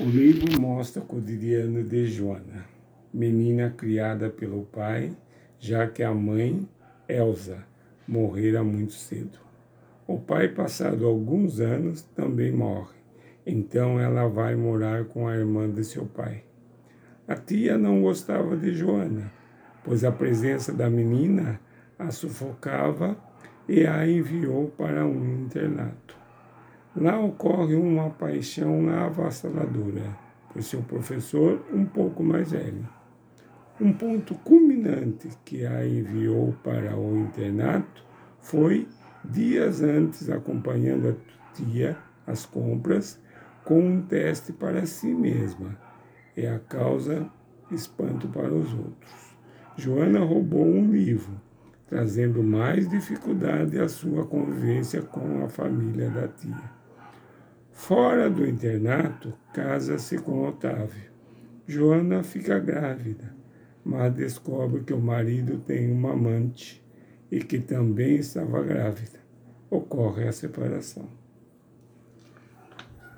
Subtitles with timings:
[0.00, 2.64] O livro mostra o cotidiano de Joana,
[3.12, 5.14] menina criada pelo pai,
[5.58, 6.66] já que a mãe,
[7.06, 7.66] Elsa,
[8.08, 9.38] morrera muito cedo.
[10.06, 12.96] O pai, passado alguns anos, também morre.
[13.44, 16.44] Então ela vai morar com a irmã de seu pai.
[17.28, 19.30] A tia não gostava de Joana,
[19.84, 21.60] pois a presença da menina
[21.98, 23.22] a sufocava
[23.68, 26.19] e a enviou para um internato.
[26.96, 30.16] Lá ocorre uma paixão avassaladora
[30.52, 32.88] por seu professor um pouco mais velho.
[33.80, 38.04] Um ponto culminante que a enviou para o internato
[38.40, 38.88] foi,
[39.24, 43.20] dias antes, acompanhando a tia às compras,
[43.64, 45.78] com um teste para si mesma.
[46.36, 47.30] É a causa
[47.70, 49.36] espanto para os outros.
[49.76, 51.40] Joana roubou um livro,
[51.86, 56.79] trazendo mais dificuldade à sua convivência com a família da tia.
[57.80, 61.10] Fora do internato, casa-se com Otávio.
[61.66, 63.34] Joana fica grávida,
[63.82, 66.84] mas descobre que o marido tem uma amante
[67.32, 69.18] e que também estava grávida.
[69.70, 71.08] Ocorre a separação.